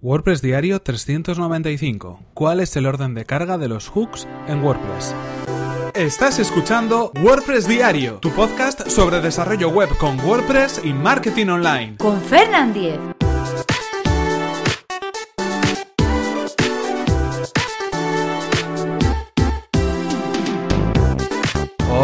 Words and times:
WordPress 0.00 0.42
Diario 0.42 0.80
395. 0.80 2.20
¿Cuál 2.32 2.60
es 2.60 2.76
el 2.76 2.86
orden 2.86 3.14
de 3.14 3.24
carga 3.24 3.58
de 3.58 3.66
los 3.66 3.88
hooks 3.88 4.28
en 4.46 4.62
WordPress? 4.62 5.12
Estás 5.94 6.38
escuchando 6.38 7.10
WordPress 7.20 7.66
Diario, 7.66 8.18
tu 8.20 8.30
podcast 8.30 8.88
sobre 8.88 9.20
desarrollo 9.20 9.70
web 9.70 9.88
con 9.98 10.20
WordPress 10.20 10.82
y 10.84 10.92
marketing 10.92 11.48
online. 11.48 11.96
Con 11.96 12.20
Fernand 12.20 12.74
Diez. 12.74 13.00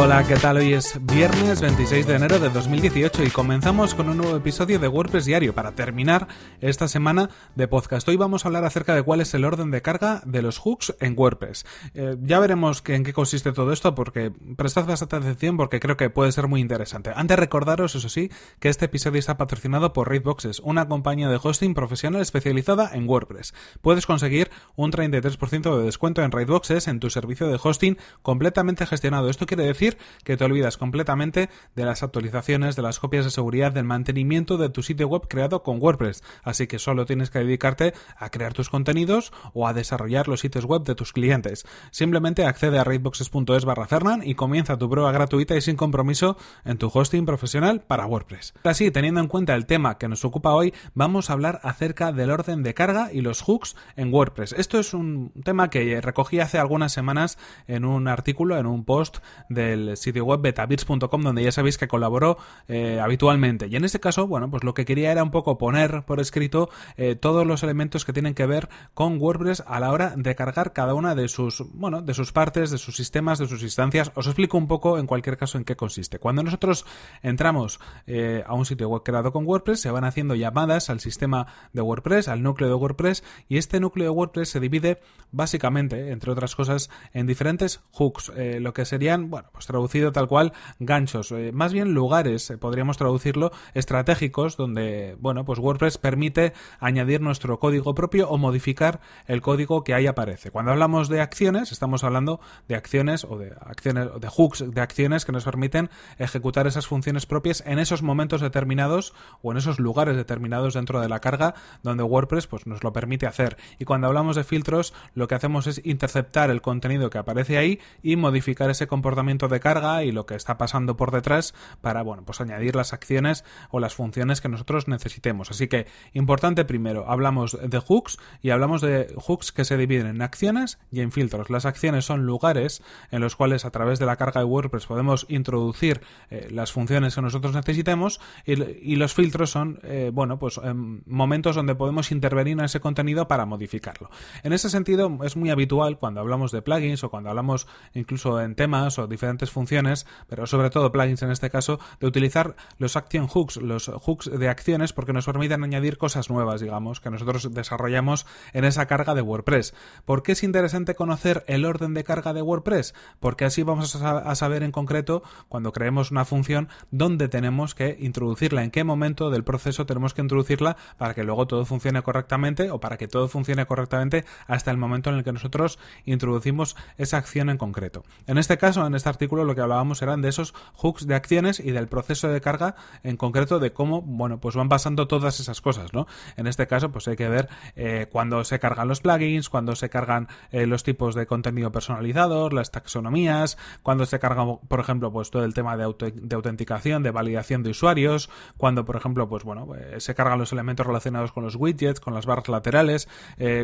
Hola, 0.05 0.23
¿qué 0.29 0.35
tal? 0.35 0.59
Hoy 0.59 0.75
es 0.75 1.01
viernes 1.01 1.63
26 1.63 2.07
de 2.07 2.17
enero 2.17 2.39
de 2.39 2.51
2018 2.51 3.25
y 3.25 3.31
comenzamos 3.31 3.95
con 3.95 4.11
un 4.11 4.19
nuevo 4.19 4.37
episodio 4.37 4.79
de 4.79 4.87
WordPress 4.87 5.25
Diario 5.25 5.55
para 5.55 5.73
terminar 5.73 6.29
esta 6.61 6.89
semana 6.89 7.31
de 7.55 7.69
podcast. 7.69 8.07
Hoy 8.07 8.17
vamos 8.17 8.45
a 8.45 8.49
hablar 8.49 8.67
acerca 8.67 8.95
de 8.95 9.03
cuál 9.03 9.23
es 9.23 9.33
el 9.33 9.47
orden 9.47 9.71
de 9.71 9.81
carga 9.81 10.21
de 10.27 10.43
los 10.43 10.59
hooks 10.59 10.95
en 11.01 11.19
WordPress. 11.19 11.65
Eh, 11.95 12.19
ya 12.21 12.39
veremos 12.39 12.83
en 12.87 13.03
qué 13.03 13.15
consiste 13.15 13.53
todo 13.53 13.73
esto 13.73 13.95
porque 13.95 14.31
prestad 14.59 14.85
bastante 14.85 15.17
atención 15.17 15.57
porque 15.57 15.81
creo 15.81 15.97
que 15.97 16.11
puede 16.11 16.33
ser 16.33 16.49
muy 16.49 16.61
interesante. 16.61 17.11
Antes 17.17 17.39
recordaros, 17.39 17.95
eso 17.95 18.11
sí, 18.11 18.31
que 18.61 18.69
este 18.69 18.85
episodio 18.85 19.19
está 19.19 19.39
patrocinado 19.39 19.95
por 19.95 20.11
Raidboxes, 20.11 20.61
una 20.61 20.87
compañía 20.87 21.31
de 21.31 21.41
hosting 21.43 21.73
profesional 21.73 22.21
especializada 22.21 22.91
en 22.93 23.09
WordPress. 23.09 23.55
Puedes 23.81 24.05
conseguir 24.05 24.51
un 24.77 24.93
33% 24.93 25.79
de 25.79 25.85
descuento 25.87 26.23
en 26.23 26.31
Raidboxes 26.31 26.89
en 26.89 27.01
tu 27.01 27.09
servicio 27.09 27.49
de 27.49 27.59
hosting 27.63 27.97
completamente 28.21 28.85
gestionado. 28.85 29.31
Esto 29.31 29.47
quiere 29.47 29.65
decir 29.65 29.94
que 30.25 30.37
te 30.37 30.45
olvidas 30.45 30.77
completamente 30.77 31.49
de 31.75 31.85
las 31.85 32.03
actualizaciones, 32.03 32.77
de 32.77 32.83
las 32.83 32.99
copias 32.99 33.25
de 33.25 33.31
seguridad, 33.31 33.73
del 33.73 33.85
mantenimiento 33.85 34.57
de 34.57 34.69
tu 34.69 34.83
sitio 34.83 35.09
web 35.09 35.23
creado 35.29 35.63
con 35.63 35.81
WordPress. 35.81 36.23
Así 36.43 36.67
que 36.67 36.79
solo 36.79 37.07
tienes 37.07 37.31
que 37.31 37.41
dedicarte 37.41 37.95
a 38.17 38.31
crear 38.31 38.53
tus 38.53 38.71
contenidos 38.71 39.33
o 39.53 39.67
a 39.67 39.73
desarrollar 39.73 40.29
los 40.29 40.41
sitios 40.41 40.65
web 40.65 40.83
de 40.85 40.95
tus 40.95 41.13
clientes. 41.13 41.67
Simplemente 41.91 42.45
accede 42.45 42.79
a 42.79 42.85
raidboxes.es 42.85 43.65
barra 43.65 43.87
Fernan 43.87 44.23
y 44.25 44.35
comienza 44.35 44.79
tu 44.79 44.89
prueba 44.89 45.13
gratuita 45.13 45.57
y 45.57 45.61
sin 45.61 45.77
compromiso 45.77 46.37
en 46.65 46.79
tu 46.79 46.91
hosting 46.93 47.27
profesional 47.27 47.81
para 47.81 48.07
WordPress. 48.07 48.55
Así, 48.65 48.91
teniendo 48.91 49.21
en 49.21 49.29
cuenta 49.29 49.55
el 49.55 49.67
tema 49.67 49.99
que 49.99 50.09
nos 50.09 50.25
ocupa 50.25 50.53
hoy, 50.53 50.73
vamos 50.95 51.31
a 51.31 51.35
hablar 51.35 51.61
acerca 51.63 52.13
del 52.13 52.31
orden 52.31 52.63
de 52.63 52.75
carga 52.75 53.11
y 53.13 53.21
los 53.21 53.43
hooks 53.43 53.77
en 53.97 54.13
WordPress. 54.13 54.53
Esto 54.53 54.79
es 54.79 54.95
un 54.95 55.33
tema 55.45 55.71
que 55.71 56.01
recogí 56.01 56.41
hace 56.41 56.59
algunas 56.59 56.93
semanas 56.93 57.39
en 57.67 57.85
un 57.85 58.09
artículo, 58.09 58.59
en 58.59 58.67
un 58.67 58.85
post 58.85 59.19
de 59.49 59.77
sitio 59.97 60.25
web 60.25 60.41
betabits.com 60.41 61.23
donde 61.23 61.43
ya 61.43 61.53
sabéis 61.53 61.79
que 61.79 61.89
colaboró 61.89 62.39
eh, 62.69 63.01
habitualmente. 63.01 63.67
Y 63.69 63.77
en 63.77 63.85
este 63.85 64.01
caso, 64.01 64.27
bueno, 64.27 64.51
pues 64.51 64.65
lo 64.65 64.75
que 64.75 64.85
quería 64.85 65.13
era 65.13 65.23
un 65.23 65.31
poco 65.31 65.59
poner 65.59 66.05
por 66.05 66.21
escrito 66.21 66.71
eh, 66.97 67.15
todos 67.15 67.47
los 67.47 67.63
elementos 67.63 68.05
que 68.05 68.13
tienen 68.13 68.35
que 68.35 68.47
ver 68.47 68.69
con 68.95 69.21
WordPress 69.21 69.65
a 69.67 69.81
la 69.81 69.93
hora 69.93 70.15
de 70.17 70.35
cargar 70.35 70.73
cada 70.73 70.95
una 70.95 71.15
de 71.15 71.29
sus, 71.29 71.65
bueno, 71.73 72.03
de 72.03 72.15
sus 72.15 72.33
partes, 72.33 72.71
de 72.71 72.79
sus 72.79 72.97
sistemas, 72.97 73.39
de 73.39 73.47
sus 73.47 73.63
instancias. 73.63 74.13
Os 74.15 74.27
explico 74.27 74.59
un 74.59 74.67
poco 74.67 74.99
en 74.99 75.07
cualquier 75.07 75.37
caso 75.37 75.59
en 75.59 75.65
qué 75.65 75.77
consiste. 75.77 76.19
Cuando 76.19 76.43
nosotros 76.43 76.85
entramos 77.23 77.81
eh, 78.07 78.43
a 78.47 78.55
un 78.55 78.67
sitio 78.67 78.89
web 78.89 79.03
creado 79.05 79.33
con 79.33 79.47
WordPress, 79.47 79.81
se 79.81 79.91
van 79.91 80.05
haciendo 80.05 80.35
llamadas 80.35 80.91
al 80.91 81.01
sistema 81.01 81.47
de 81.73 81.83
WordPress, 81.83 82.29
al 82.29 82.43
núcleo 82.43 82.69
de 82.69 82.75
WordPress, 82.75 83.25
y 83.49 83.59
este 83.59 83.81
núcleo 83.81 84.07
de 84.07 84.11
WordPress 84.11 84.51
se 84.51 84.61
divide 84.61 85.01
básicamente, 85.31 86.11
entre 86.11 86.33
otras 86.33 86.55
cosas, 86.55 86.91
en 87.13 87.27
diferentes 87.27 87.81
hooks, 87.93 88.33
lo 88.61 88.73
que 88.73 88.85
serían, 88.85 89.31
bueno, 89.31 89.49
pues 89.53 89.67
traducido 89.75 90.13
tal 90.13 90.29
cual, 90.29 90.53
ganchos, 90.79 91.33
eh, 91.33 91.51
más 91.53 91.73
bien 91.73 91.95
lugares, 91.95 92.49
eh, 92.49 92.59
podríamos 92.59 92.97
traducirlo, 92.97 93.51
estratégicos, 93.75 94.57
donde, 94.57 95.17
bueno, 95.19 95.45
pues 95.45 95.59
WordPress 95.59 95.99
permite 95.99 96.53
añadir 96.79 97.21
nuestro 97.21 97.59
código 97.59 97.93
propio 97.93 98.29
o 98.29 98.39
modificar 98.39 99.01
el 99.27 99.41
código 99.41 99.83
que 99.83 99.93
ahí 99.93 100.07
aparece. 100.07 100.53
Cuando 100.53 100.71
hablamos 100.71 101.09
de 101.09 101.21
acciones, 101.21 101.73
estamos 101.73 102.05
hablando 102.05 102.39
de 102.69 102.77
acciones 102.77 103.25
o 103.25 103.37
de 103.37 103.53
acciones, 103.61 104.11
de 104.21 104.29
hooks 104.29 104.73
de 104.73 104.81
acciones 104.81 105.25
que 105.25 105.33
nos 105.33 105.45
permiten 105.45 105.91
ejecutar 106.19 106.69
esas 106.69 106.87
funciones 106.87 107.27
propias 107.27 107.65
en 107.67 107.81
esos 107.81 108.01
momentos 108.01 108.41
determinados 108.41 109.13
o 109.43 109.51
en 109.51 109.59
esos 109.59 109.81
lugares 109.81 110.15
determinados 110.15 110.75
dentro 110.75 111.01
de 111.01 111.09
la 111.09 111.19
carga 111.19 111.57
donde 111.83 112.05
WordPress 112.05 112.47
pues, 112.47 112.69
nos 112.69 112.85
lo 112.85 112.93
permite 112.93 113.27
hacer. 113.27 113.57
Y 113.81 113.87
cuando 113.87 114.07
hablamos 114.07 114.37
de 114.37 114.45
filtros, 114.45 114.95
lo 115.15 115.27
que 115.27 115.35
hacemos 115.35 115.67
es 115.67 115.85
interceptar 115.85 116.51
el 116.51 116.63
contenido 116.63 117.11
que 117.11 117.19
aparece 117.19 117.59
ahí 117.59 117.81
y 118.05 118.15
modificar 118.15 118.71
ese 118.71 118.87
comportamiento 118.87 119.49
de 119.49 119.54
de 119.55 119.61
carga 119.61 120.05
y 120.05 120.13
lo 120.13 120.27
que 120.27 120.35
está 120.35 120.59
pasando 120.59 120.97
por 120.97 121.11
detrás 121.11 121.55
para, 121.81 122.03
bueno, 122.03 122.25
pues 122.25 122.41
añadir 122.41 122.77
las 122.77 122.93
acciones 122.93 123.45
o 123.71 123.81
las 123.81 123.95
funciones 123.95 124.41
que 124.41 124.49
nosotros 124.49 124.89
necesitemos. 124.89 125.51
Así 125.51 125.69
que, 125.69 125.87
importante 126.13 126.65
primero, 126.65 127.09
hablamos 127.09 127.57
de 127.63 127.79
hooks 127.79 128.19
y 128.43 128.51
hablamos 128.51 128.83
de 128.83 129.15
hooks 129.17 129.53
que 129.53 129.65
se 129.65 129.77
dividen 129.77 130.07
en 130.07 130.23
acciones 130.23 130.79
y 130.91 131.01
en 131.01 131.13
filtros. 131.13 131.51
Las 131.51 131.65
acciones 131.65 132.05
son 132.05 132.27
lugares 132.27 132.83
en 133.11 133.21
los 133.21 133.37
cuales 133.37 133.65
a 133.65 133.71
través 133.71 133.99
de 133.99 134.07
la 134.07 134.17
carga 134.17 134.41
de 134.41 134.47
WordPress 134.47 134.87
podemos 134.87 135.27
introducir 135.29 136.03
eh, 136.31 136.49
las 136.51 136.73
funciones 136.73 137.15
que 137.15 137.23
nosotros 137.23 137.55
necesitemos 137.55 138.21
y, 138.45 138.97
los 138.97 139.15
filtros 139.15 139.51
son, 139.51 139.81
eh, 139.83 140.11
bueno, 140.13 140.39
pues 140.39 140.59
em, 140.63 141.03
momentos 141.07 141.57
donde 141.57 141.75
podemos 141.75 142.13
intervenir 142.13 142.59
en 142.59 142.65
ese 142.65 142.81
contenido 142.81 143.29
para 143.29 143.45
modificarlo. 143.45 144.11
En 144.43 144.53
ese 144.53 144.71
sentido, 144.71 145.19
es 145.25 145.37
muy 145.37 145.51
habitual 145.51 145.99
cuando 145.99 146.21
hablamos 146.21 146.53
de 146.53 146.63
plugins 146.63 147.05
o 147.05 147.11
cuando 147.11 147.31
hablamos 147.31 147.67
incluso 147.93 148.41
en 148.41 148.55
temas 148.55 148.99
o 148.99 149.07
diferentes 149.07 149.44
funciones, 149.51 150.07
pero 150.29 150.47
sobre 150.47 150.71
todo 150.71 150.93
plugins 150.93 151.23
en 151.23 151.31
este 151.31 151.51
caso, 151.51 151.79
de 152.01 152.07
utilizar 152.07 152.57
los 152.79 152.97
action 152.97 153.27
hooks, 153.27 153.57
los 153.57 153.89
hooks 153.89 154.31
de 154.31 154.49
acciones, 154.49 154.93
porque 154.93 155.13
nos 155.13 155.27
permiten 155.27 155.65
añadir 155.65 155.99
cosas 155.99 156.31
nuevas, 156.31 156.61
digamos, 156.61 157.01
que 157.01 157.11
nosotros 157.11 157.53
desarrollamos 157.53 158.27
en 158.53 158.65
esa 158.65 158.87
carga 158.87 159.15
de 159.15 159.23
WordPress. 159.23 159.75
¿Por 160.05 160.23
qué 160.23 160.33
es 160.33 160.43
interesante 160.43 160.95
conocer 160.95 161.45
el 161.47 161.65
orden 161.65 161.95
de 161.95 162.05
carga 162.05 162.33
de 162.33 162.43
WordPress? 162.43 162.95
Porque 163.21 163.45
así 163.45 163.63
vamos 163.63 163.95
a 163.97 164.35
saber 164.35 164.63
en 164.63 164.73
concreto, 164.73 165.23
cuando 165.49 165.73
creemos 165.73 166.11
una 166.11 166.25
función, 166.25 166.69
dónde 166.91 167.29
tenemos 167.29 167.75
que 167.75 167.97
introducirla, 168.01 168.63
en 168.63 168.71
qué 168.71 168.85
momento 168.85 169.31
del 169.31 169.45
proceso 169.45 169.87
tenemos 169.87 170.15
que 170.15 170.23
introducirla 170.23 170.77
para 170.99 171.15
que 171.15 171.25
luego 171.25 171.47
todo 171.47 171.65
funcione 171.65 172.03
correctamente 172.03 172.71
o 172.71 172.81
para 172.81 172.97
que 172.97 173.09
todo 173.09 173.29
funcione 173.29 173.67
correctamente 173.67 174.25
hasta 174.47 174.71
el 174.71 174.77
momento 174.77 175.11
en 175.11 175.17
el 175.17 175.25
que 175.25 175.33
nosotros 175.33 175.79
introducimos 176.05 176.77
esa 176.97 177.17
acción 177.17 177.51
en 177.51 177.59
concreto. 177.59 178.05
En 178.27 178.39
este 178.39 178.59
caso, 178.59 178.87
en 178.87 178.95
este 178.95 179.09
artículo, 179.09 179.34
lo 179.43 179.57
que 179.57 179.61
hablábamos 179.61 180.01
eran 180.03 180.23
de 180.23 180.29
esos 180.29 180.55
hooks 180.75 181.09
de 181.09 181.17
acciones 181.17 181.59
y 181.59 181.73
del 181.73 181.89
proceso 181.89 182.29
de 182.29 182.41
carga 182.41 182.77
en 183.03 183.17
concreto 183.17 183.59
de 183.59 183.73
cómo, 183.73 184.03
bueno, 184.03 184.39
pues 184.39 184.55
van 184.55 184.69
pasando 184.69 185.09
todas 185.09 185.41
esas 185.41 185.61
cosas, 185.61 185.93
¿no? 185.93 186.07
En 186.37 186.47
este 186.47 186.69
caso, 186.69 186.93
pues 186.93 187.09
hay 187.09 187.17
que 187.17 187.29
ver 187.29 187.49
eh, 187.75 188.07
cuando 188.13 188.45
se 188.45 188.59
cargan 188.59 188.87
los 188.87 189.01
plugins, 189.01 189.49
cuando 189.49 189.75
se 189.75 189.91
cargan 189.91 190.29
eh, 190.53 190.67
los 190.67 190.85
tipos 190.85 191.17
de 191.17 191.27
contenido 191.27 191.73
personalizados, 191.73 192.53
las 192.53 192.71
taxonomías, 192.71 193.59
cuando 193.83 194.07
se 194.07 194.21
carga, 194.21 194.45
por 194.69 194.79
ejemplo, 194.79 195.11
pues 195.11 195.31
todo 195.31 195.45
el 195.45 195.55
tema 195.55 195.77
de, 195.77 196.13
de 196.15 196.37
autenticación, 196.37 197.03
de 197.03 197.11
validación 197.11 197.63
de 197.63 197.71
usuarios, 197.71 198.31
cuando, 198.57 198.85
por 198.85 198.97
ejemplo, 198.97 199.29
pues 199.29 199.43
bueno, 199.43 199.75
eh, 199.75 200.01
se 200.01 200.15
cargan 200.15 200.39
los 200.39 200.53
elementos 200.53 200.87
relacionados 200.87 201.33
con 201.33 201.43
los 201.43 201.57
widgets, 201.57 201.99
con 201.99 202.15
las 202.15 202.27
barras 202.27 202.49
laterales, 202.49 203.09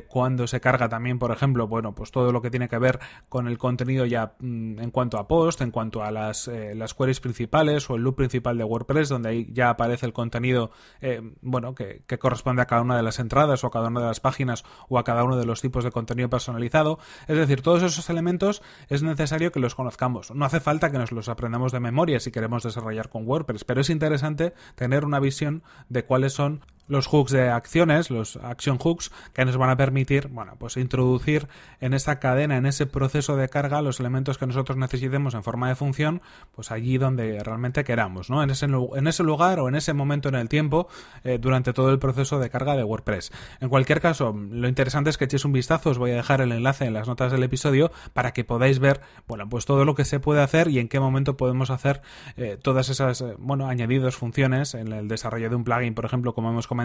cuando 0.08 0.46
se 0.46 0.60
carga 0.60 0.88
también, 0.88 1.18
por 1.18 1.30
ejemplo, 1.30 1.66
bueno, 1.66 1.94
pues 1.94 2.10
todo 2.10 2.32
lo 2.32 2.40
que 2.40 2.50
tiene 2.50 2.68
que 2.68 2.78
ver 2.78 2.98
con 3.28 3.46
el 3.46 3.58
contenido 3.58 4.06
ya 4.06 4.34
mm, 4.38 4.78
en 4.78 4.90
cuanto 4.90 5.18
a 5.18 5.28
post, 5.28 5.59
en 5.60 5.70
cuanto 5.70 6.02
a 6.02 6.10
las, 6.10 6.48
eh, 6.48 6.74
las 6.74 6.94
queries 6.94 7.20
principales 7.20 7.88
o 7.90 7.96
el 7.96 8.02
loop 8.02 8.16
principal 8.16 8.58
de 8.58 8.64
WordPress, 8.64 9.08
donde 9.08 9.28
ahí 9.28 9.48
ya 9.52 9.70
aparece 9.70 10.06
el 10.06 10.12
contenido 10.12 10.70
eh, 11.00 11.20
bueno, 11.42 11.74
que, 11.74 12.02
corresponde 12.18 12.62
a 12.62 12.66
cada 12.66 12.82
una 12.82 12.96
de 12.96 13.02
las 13.02 13.18
entradas 13.18 13.64
o 13.64 13.66
a 13.66 13.70
cada 13.70 13.88
una 13.88 14.00
de 14.00 14.06
las 14.06 14.20
páginas 14.20 14.64
o 14.88 14.98
a 14.98 15.04
cada 15.04 15.24
uno 15.24 15.36
de 15.36 15.46
los 15.46 15.60
tipos 15.60 15.84
de 15.84 15.90
contenido 15.90 16.28
personalizado. 16.28 16.98
Es 17.28 17.36
decir, 17.36 17.62
todos 17.62 17.82
esos 17.82 18.08
elementos 18.10 18.62
es 18.88 19.02
necesario 19.02 19.52
que 19.52 19.60
los 19.60 19.74
conozcamos. 19.74 20.30
No 20.32 20.44
hace 20.44 20.60
falta 20.60 20.90
que 20.90 20.98
nos 20.98 21.12
los 21.12 21.28
aprendamos 21.28 21.72
de 21.72 21.80
memoria 21.80 22.20
si 22.20 22.30
queremos 22.30 22.62
desarrollar 22.62 23.08
con 23.08 23.26
WordPress, 23.26 23.64
pero 23.64 23.80
es 23.80 23.90
interesante 23.90 24.54
tener 24.74 25.04
una 25.04 25.20
visión 25.20 25.62
de 25.88 26.04
cuáles 26.04 26.32
son 26.32 26.60
los 26.90 27.06
hooks 27.06 27.32
de 27.32 27.48
acciones, 27.48 28.10
los 28.10 28.36
action 28.36 28.78
hooks, 28.78 29.10
que 29.32 29.44
nos 29.44 29.56
van 29.56 29.70
a 29.70 29.76
permitir, 29.76 30.28
bueno, 30.28 30.56
pues 30.58 30.76
introducir 30.76 31.48
en 31.80 31.94
esa 31.94 32.18
cadena, 32.18 32.56
en 32.56 32.66
ese 32.66 32.86
proceso 32.86 33.36
de 33.36 33.48
carga, 33.48 33.80
los 33.80 34.00
elementos 34.00 34.36
que 34.36 34.46
nosotros 34.46 34.76
necesitemos 34.76 35.34
en 35.34 35.42
forma 35.42 35.68
de 35.68 35.76
función, 35.76 36.20
pues 36.52 36.72
allí 36.72 36.98
donde 36.98 37.42
realmente 37.44 37.84
queramos, 37.84 38.28
¿no? 38.28 38.42
En 38.42 38.50
ese, 38.50 39.22
lugar 39.22 39.60
o 39.60 39.68
en 39.68 39.76
ese 39.76 39.92
momento 39.92 40.28
en 40.28 40.34
el 40.34 40.48
tiempo 40.48 40.88
eh, 41.22 41.38
durante 41.40 41.72
todo 41.72 41.90
el 41.90 42.00
proceso 42.00 42.40
de 42.40 42.50
carga 42.50 42.74
de 42.74 42.82
WordPress. 42.82 43.30
En 43.60 43.68
cualquier 43.68 44.00
caso, 44.00 44.32
lo 44.32 44.68
interesante 44.68 45.10
es 45.10 45.16
que 45.16 45.26
echéis 45.26 45.44
un 45.44 45.52
vistazo, 45.52 45.90
os 45.90 45.98
voy 45.98 46.10
a 46.10 46.16
dejar 46.16 46.40
el 46.40 46.50
enlace 46.50 46.86
en 46.86 46.94
las 46.94 47.06
notas 47.06 47.30
del 47.30 47.44
episodio 47.44 47.92
para 48.12 48.32
que 48.32 48.42
podáis 48.42 48.80
ver, 48.80 49.00
bueno, 49.28 49.48
pues 49.48 49.64
todo 49.64 49.84
lo 49.84 49.94
que 49.94 50.04
se 50.04 50.18
puede 50.18 50.42
hacer 50.42 50.68
y 50.68 50.80
en 50.80 50.88
qué 50.88 50.98
momento 50.98 51.36
podemos 51.36 51.70
hacer 51.70 52.02
eh, 52.36 52.58
todas 52.60 52.88
esas, 52.88 53.20
eh, 53.20 53.36
bueno, 53.38 53.68
añadidos 53.68 54.16
funciones 54.16 54.74
en 54.74 54.92
el 54.92 55.06
desarrollo 55.06 55.48
de 55.50 55.54
un 55.54 55.62
plugin, 55.62 55.94
por 55.94 56.04
ejemplo, 56.04 56.34
como 56.34 56.50
hemos 56.50 56.66
comentado 56.66 56.79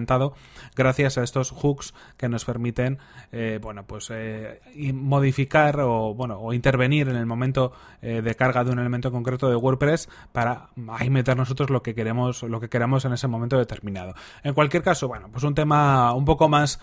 gracias 0.76 1.18
a 1.18 1.24
estos 1.24 1.52
hooks 1.52 1.94
que 2.18 2.30
nos 2.30 2.46
permiten, 2.46 3.00
eh, 3.32 3.60
bueno, 3.62 3.86
pues 3.86 4.10
eh, 4.12 4.60
modificar 4.94 5.80
o, 5.80 6.14
bueno, 6.14 6.40
o 6.40 6.54
intervenir 6.54 7.10
en 7.10 7.16
el 7.16 7.26
momento 7.26 7.72
eh, 8.02 8.22
de 8.22 8.36
carga 8.36 8.64
de 8.64 8.72
un 8.72 8.80
elemento 8.80 9.12
concreto 9.12 9.50
de 9.50 9.56
WordPress 9.56 10.10
para 10.32 10.70
ahí 10.90 11.10
meter 11.10 11.38
nosotros 11.38 11.70
lo 11.70 11.82
que 11.82 11.96
queremos, 11.96 12.44
lo 12.44 12.60
que 12.60 12.70
queramos 12.70 13.06
en 13.06 13.14
ese 13.14 13.28
momento 13.28 13.58
determinado. 13.58 14.14
En 14.44 14.54
cualquier 14.54 14.84
caso, 14.84 15.08
bueno, 15.08 15.30
pues 15.32 15.44
un 15.44 15.56
tema 15.56 16.14
un 16.14 16.26
poco 16.26 16.50
más 16.50 16.80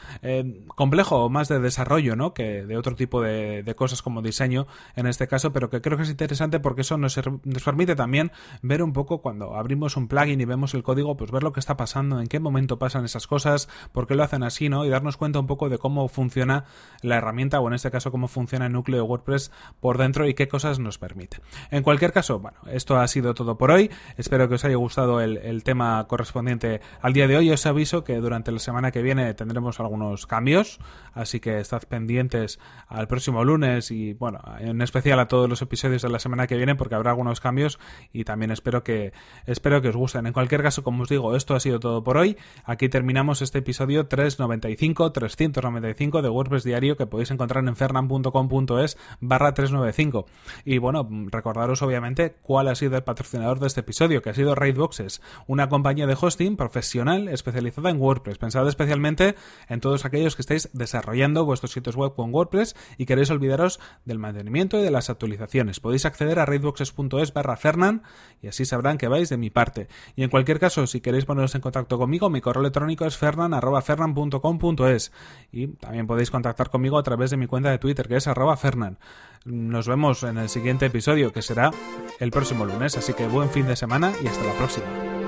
complejo, 0.75 1.29
más 1.29 1.49
de 1.49 1.61
desarrollo, 1.61 2.17
¿no? 2.17 2.35
Que 2.35 2.65
de 2.65 2.77
otro 2.77 2.95
tipo 2.95 3.21
de, 3.21 3.73
cosas 3.77 4.03
como 4.03 4.21
diseño 4.21 4.67
en 4.97 5.07
este 5.07 5.27
caso, 5.27 5.53
pero 5.53 5.71
que 5.71 5.81
creo 5.81 5.97
que 5.97 6.05
es 6.05 6.11
interesante 6.11 6.61
porque 6.61 6.83
eso 6.83 6.99
nos, 6.99 7.19
nos 7.45 7.63
permite 7.63 7.97
también 7.97 8.33
ver 8.61 8.83
un 8.83 8.93
poco 8.93 9.23
cuando 9.23 9.57
abrimos 9.57 9.97
un 9.97 10.09
plugin 10.09 10.41
y 10.41 10.45
vemos 10.45 10.75
el 10.75 10.83
código, 10.83 11.17
pues 11.17 11.31
ver 11.31 11.43
lo 11.43 11.53
que 11.53 11.61
está 11.61 11.77
pasando, 11.77 12.21
en 12.21 12.27
qué 12.27 12.39
momento 12.41 12.79
esas 13.05 13.27
cosas, 13.27 13.69
por 13.93 14.07
qué 14.07 14.15
lo 14.15 14.23
hacen 14.23 14.43
así, 14.43 14.69
¿no? 14.69 14.85
Y 14.85 14.89
darnos 14.89 15.17
cuenta 15.17 15.39
un 15.39 15.47
poco 15.47 15.69
de 15.69 15.79
cómo 15.79 16.09
funciona 16.09 16.65
la 17.03 17.17
herramienta 17.17 17.61
o 17.61 17.69
en 17.69 17.75
este 17.75 17.91
caso 17.91 18.11
cómo 18.11 18.29
funciona 18.29 18.67
el 18.67 18.73
núcleo 18.73 19.03
de 19.03 19.09
WordPress 19.09 19.51
por 19.81 19.99
dentro 19.99 20.27
y 20.29 20.35
qué 20.35 20.49
cosas 20.49 20.79
nos 20.79 20.99
permite. 20.99 21.39
En 21.71 21.83
cualquier 21.83 22.13
caso, 22.13 22.39
bueno, 22.39 22.59
esto 22.71 22.97
ha 22.97 23.07
sido 23.09 23.35
todo 23.35 23.59
por 23.59 23.71
hoy. 23.71 23.91
Espero 24.17 24.49
que 24.49 24.55
os 24.55 24.65
haya 24.65 24.77
gustado 24.77 25.21
el, 25.21 25.39
el 25.39 25.65
tema 25.65 26.07
correspondiente 26.09 26.81
al 27.01 27.13
día 27.13 27.27
de 27.27 27.37
hoy. 27.37 27.51
Os 27.51 27.67
aviso 27.67 28.05
que 28.05 28.17
durante 28.17 28.53
la 28.53 28.59
semana 28.59 28.91
que 28.91 29.03
viene 29.03 29.35
tendremos 29.35 29.81
algunos 29.81 30.27
cambios, 30.27 30.79
así 31.15 31.41
que 31.41 31.61
estad 31.61 31.83
pendientes 31.83 32.59
al 32.89 33.09
próximo 33.09 33.45
lunes 33.45 33.91
y, 33.91 34.15
bueno, 34.15 34.41
en 34.59 34.81
especial 34.83 35.21
a 35.21 35.29
todos 35.29 35.49
los 35.49 35.63
episodios 35.63 36.03
de 36.03 36.09
la 36.09 36.19
semana 36.19 36.47
que 36.47 36.57
viene 36.57 36.75
porque 36.75 36.95
habrá 36.95 37.11
algunos 37.11 37.41
cambios 37.41 37.79
y 38.13 38.25
también 38.25 38.51
espero 38.51 38.83
que 38.83 39.13
espero 39.47 39.83
que 39.83 39.89
os 39.89 39.97
gusten. 39.97 40.27
En 40.27 40.33
cualquier 40.33 40.63
caso, 40.63 40.83
como 40.83 41.03
os 41.03 41.09
digo, 41.09 41.37
esto 41.37 41.55
ha 41.55 41.61
sido 41.61 41.81
todo 41.81 42.03
por 42.03 42.17
hoy. 42.17 42.37
Aquí 42.65 42.89
terminamos 42.93 43.41
este 43.41 43.61
episodio 43.61 44.07
395, 44.07 45.13
395 45.13 46.21
de 46.21 46.29
WordPress 46.29 46.63
Diario 46.63 46.99
que 46.99 47.07
podéis 47.07 47.31
encontrar 47.31 47.67
en 47.67 47.75
fernan.com.es 47.75 48.99
barra 49.19 49.55
395. 49.55 50.27
Y 50.67 50.77
bueno, 50.77 51.09
recordaros 51.31 51.81
obviamente 51.81 52.35
cuál 52.43 52.69
ha 52.69 52.75
sido 52.75 52.99
el 52.99 53.03
patrocinador 53.03 53.61
de 53.61 53.69
este 53.69 53.81
episodio, 53.81 54.21
que 54.21 54.29
ha 54.29 54.35
sido 54.35 54.55
Raidboxes, 54.55 55.23
una 55.47 55.71
compañía 55.71 56.07
de 56.07 56.19
hosting 56.21 56.59
profesional 56.59 57.29
especializada 57.29 57.89
en 57.89 57.99
WordPress, 57.99 58.37
pensada 58.37 58.69
especialmente 58.69 59.37
en 59.71 59.81
todos 59.81 60.05
aquellos 60.05 60.37
que 60.37 60.43
estáis 60.43 60.69
desarrollando 60.75 61.47
vuestros 61.47 61.73
sitios 61.73 61.97
web 61.97 62.13
con 62.15 62.35
WordPress 62.35 62.77
y 62.99 63.07
queréis 63.07 63.31
olvidaros 63.31 63.81
del 64.05 64.19
mantenimiento 64.19 64.79
y 64.79 64.83
de 64.83 64.91
las 64.91 65.09
actualizaciones. 65.09 65.81
Podéis 65.81 66.05
acceder 66.05 66.39
a 66.39 66.45
raidboxes.es 66.45 67.33
barra 67.33 67.57
Fernan 67.57 68.03
y 68.43 68.49
así 68.49 68.67
sabrán 68.67 68.99
que 68.99 69.09
vais 69.09 69.31
de 69.31 69.39
mi 69.39 69.49
parte. 69.49 69.89
Y 70.15 70.25
en 70.25 70.29
cualquier 70.29 70.61
caso, 70.61 70.87
si 70.87 71.01
queréis 71.01 71.25
poneros 71.25 71.55
en 71.55 71.63
contacto 71.63 71.97
conmigo, 71.97 72.29
mi 72.29 72.43
correo 72.43 72.63
electrónico 72.73 73.05
es 73.05 73.19
fernan.fernan.com.es 73.19 75.13
y 75.53 75.67
también 75.69 76.07
podéis 76.07 76.31
contactar 76.31 76.71
conmigo 76.71 76.97
a 76.99 77.03
través 77.03 77.31
de 77.31 77.37
mi 77.37 77.47
cuenta 77.47 77.71
de 77.71 77.79
Twitter 77.79 78.09
que 78.09 78.17
es 78.17 78.27
arroba 78.27 78.57
fernan. 78.57 78.99
Nos 79.45 79.87
vemos 79.87 80.23
en 80.23 80.39
el 80.39 80.49
siguiente 80.49 80.87
episodio 80.87 81.33
que 81.33 81.43
será 81.43 81.71
el 82.19 82.31
próximo 82.31 82.65
lunes, 82.65 82.97
así 82.97 83.13
que 83.13 83.27
buen 83.27 83.51
fin 83.51 83.67
de 83.67 83.77
semana 83.77 84.13
y 84.23 84.27
hasta 84.27 84.45
la 84.45 84.55
próxima. 84.55 85.22